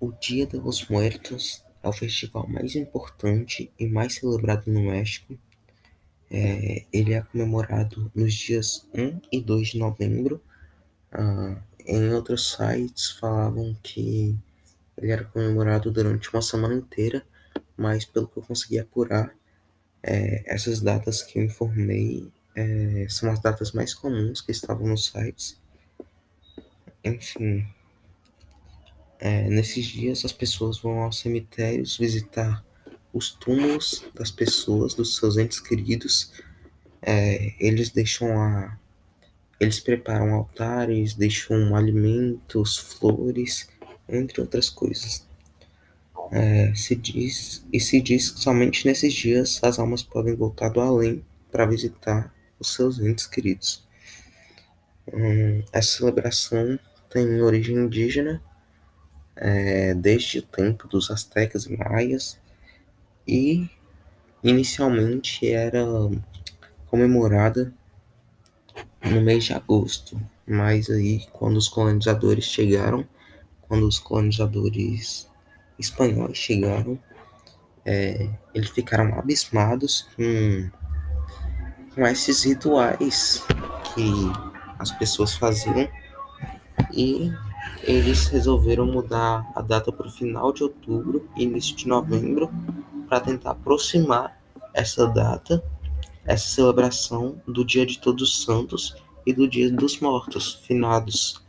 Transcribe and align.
O 0.00 0.12
Dia 0.12 0.46
de 0.46 0.56
los 0.56 0.88
Muertos 0.88 1.64
é 1.82 1.88
o 1.88 1.92
festival 1.92 2.46
mais 2.48 2.76
importante 2.76 3.72
e 3.76 3.84
mais 3.88 4.14
celebrado 4.14 4.70
no 4.70 4.82
México. 4.82 5.36
É, 6.30 6.84
ele 6.92 7.14
é 7.14 7.20
comemorado 7.20 8.08
nos 8.14 8.32
dias 8.32 8.86
1 8.94 9.20
e 9.32 9.40
2 9.40 9.68
de 9.68 9.78
novembro. 9.78 10.40
Ah, 11.10 11.60
em 11.84 12.12
outros 12.12 12.52
sites 12.52 13.10
falavam 13.10 13.76
que 13.82 14.38
ele 14.96 15.10
era 15.10 15.24
comemorado 15.24 15.90
durante 15.90 16.32
uma 16.32 16.42
semana 16.42 16.74
inteira, 16.74 17.26
mas 17.76 18.04
pelo 18.04 18.28
que 18.28 18.38
eu 18.38 18.42
consegui 18.44 18.78
apurar, 18.78 19.34
é, 20.00 20.44
essas 20.46 20.80
datas 20.80 21.22
que 21.22 21.40
eu 21.40 21.44
informei 21.44 22.30
é, 22.54 23.04
são 23.08 23.32
as 23.32 23.40
datas 23.40 23.72
mais 23.72 23.94
comuns 23.94 24.40
que 24.40 24.52
estavam 24.52 24.86
nos 24.86 25.06
sites. 25.06 25.60
Enfim, 27.02 27.66
é, 29.18 29.48
nesses 29.48 29.86
dias 29.86 30.24
as 30.24 30.32
pessoas 30.32 30.78
vão 30.78 31.00
aos 31.00 31.18
cemitérios 31.18 31.96
visitar 31.96 32.64
os 33.12 33.30
túmulos 33.30 34.04
das 34.14 34.30
pessoas, 34.30 34.94
dos 34.94 35.16
seus 35.16 35.36
entes 35.36 35.60
queridos. 35.60 36.32
É, 37.02 37.54
eles 37.58 37.90
deixam 37.90 38.40
a, 38.40 38.78
eles 39.58 39.80
preparam 39.80 40.34
altares, 40.34 41.14
deixam 41.14 41.74
alimentos, 41.74 42.76
flores, 42.76 43.68
entre 44.08 44.40
outras 44.40 44.70
coisas. 44.70 45.26
É, 46.30 46.74
se 46.74 46.94
diz 46.94 47.64
e 47.72 47.80
se 47.80 48.00
diz 48.02 48.30
que 48.30 48.40
somente 48.40 48.86
nesses 48.86 49.14
dias 49.14 49.60
as 49.62 49.78
almas 49.78 50.02
podem 50.02 50.36
voltar 50.36 50.68
do 50.68 50.80
além 50.80 51.24
para 51.50 51.64
visitar 51.64 52.32
os 52.60 52.74
seus 52.74 53.00
entes 53.00 53.26
queridos. 53.26 53.86
Hum, 55.12 55.62
essa 55.72 55.98
celebração 55.98 56.78
tem 57.08 57.40
origem 57.40 57.76
indígena 57.76 58.42
é, 59.38 59.94
desde 59.94 60.40
o 60.40 60.42
tempo 60.42 60.88
dos 60.88 61.10
astecas 61.10 61.66
e 61.66 61.76
maias 61.76 62.38
e 63.26 63.68
inicialmente 64.42 65.48
era 65.48 65.84
comemorada 66.86 67.72
no 69.04 69.20
mês 69.20 69.44
de 69.44 69.52
agosto, 69.52 70.20
mas 70.46 70.90
aí 70.90 71.24
quando 71.32 71.56
os 71.56 71.68
colonizadores 71.68 72.44
chegaram, 72.44 73.06
quando 73.62 73.86
os 73.86 73.98
colonizadores 73.98 75.28
espanhóis 75.78 76.36
chegaram, 76.36 76.98
é, 77.84 78.28
eles 78.52 78.70
ficaram 78.70 79.18
abismados 79.18 80.08
com, 80.16 80.70
com 81.94 82.06
esses 82.06 82.42
rituais 82.44 83.44
que 83.94 84.10
as 84.78 84.90
pessoas 84.92 85.34
faziam 85.34 85.88
e 86.92 87.32
eles 87.82 88.26
resolveram 88.26 88.86
mudar 88.86 89.50
a 89.54 89.62
data 89.62 89.90
para 89.92 90.06
o 90.06 90.10
final 90.10 90.52
de 90.52 90.62
outubro 90.62 91.28
início 91.36 91.74
de 91.76 91.88
novembro 91.88 92.50
para 93.08 93.20
tentar 93.20 93.52
aproximar 93.52 94.38
essa 94.74 95.06
data, 95.06 95.62
essa 96.24 96.48
celebração 96.48 97.40
do 97.46 97.64
Dia 97.64 97.86
de 97.86 97.98
Todos 97.98 98.30
os 98.30 98.42
Santos 98.42 98.96
e 99.26 99.32
do 99.32 99.48
Dia 99.48 99.70
dos 99.70 100.00
Mortos, 100.00 100.54
finados, 100.66 101.42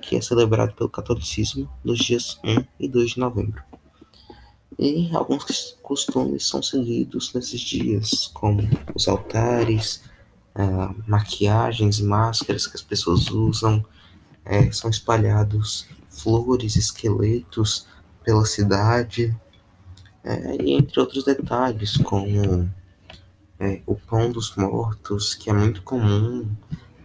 que 0.00 0.16
é 0.16 0.20
celebrado 0.20 0.74
pelo 0.74 0.90
catolicismo 0.90 1.68
nos 1.82 1.98
dias 1.98 2.38
1 2.44 2.64
e 2.78 2.88
2 2.88 3.10
de 3.12 3.20
novembro. 3.20 3.62
E 4.78 5.10
alguns 5.14 5.74
costumes 5.82 6.46
são 6.46 6.62
seguidos 6.62 7.32
nesses 7.32 7.60
dias, 7.60 8.26
como 8.34 8.62
os 8.94 9.08
altares, 9.08 10.02
uh, 10.54 10.94
maquiagens, 11.06 11.98
máscaras 12.00 12.66
que 12.66 12.76
as 12.76 12.82
pessoas 12.82 13.30
usam, 13.30 13.82
é, 14.46 14.70
são 14.70 14.88
espalhados 14.88 15.86
flores, 16.08 16.76
esqueletos 16.76 17.86
pela 18.24 18.46
cidade, 18.46 19.36
é, 20.24 20.56
e 20.62 20.72
entre 20.72 20.98
outros 20.98 21.24
detalhes, 21.24 21.96
como 21.98 22.70
é, 23.60 23.80
o 23.86 23.94
pão 23.94 24.30
dos 24.30 24.56
mortos, 24.56 25.34
que 25.34 25.50
é 25.50 25.52
muito 25.52 25.82
comum 25.82 26.48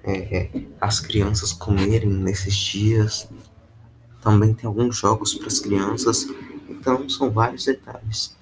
é, 0.03 0.49
as 0.79 0.99
crianças 0.99 1.51
comerem 1.51 2.09
nesses 2.09 2.55
dias. 2.55 3.29
Também 4.21 4.53
tem 4.53 4.67
alguns 4.67 4.97
jogos 4.97 5.33
para 5.33 5.47
as 5.47 5.59
crianças, 5.59 6.27
então 6.69 7.07
são 7.09 7.29
vários 7.31 7.65
detalhes. 7.65 8.35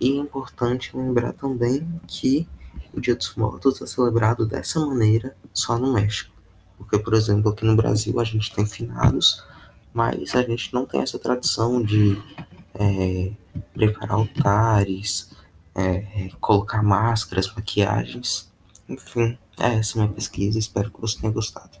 E 0.00 0.12
é 0.12 0.16
importante 0.16 0.96
lembrar 0.96 1.32
também 1.32 1.88
que 2.06 2.46
o 2.92 3.00
Dia 3.00 3.14
dos 3.14 3.34
Mortos 3.34 3.80
é 3.80 3.86
celebrado 3.86 4.46
dessa 4.46 4.80
maneira 4.80 5.36
só 5.52 5.78
no 5.78 5.92
México. 5.92 6.35
Porque, 6.76 6.98
por 6.98 7.14
exemplo, 7.14 7.50
aqui 7.50 7.64
no 7.64 7.76
Brasil 7.76 8.18
a 8.20 8.24
gente 8.24 8.54
tem 8.54 8.66
finados, 8.66 9.42
mas 9.92 10.34
a 10.34 10.42
gente 10.42 10.72
não 10.74 10.84
tem 10.84 11.00
essa 11.00 11.18
tradição 11.18 11.82
de 11.82 12.20
é, 12.74 13.32
preparar 13.72 14.16
altares, 14.16 15.30
é, 15.74 16.30
colocar 16.40 16.82
máscaras, 16.82 17.52
maquiagens. 17.54 18.50
Enfim, 18.88 19.38
é 19.58 19.74
essa 19.74 19.98
minha 19.98 20.12
pesquisa. 20.12 20.58
Espero 20.58 20.90
que 20.90 21.00
você 21.00 21.18
tenha 21.18 21.32
gostado. 21.32 21.78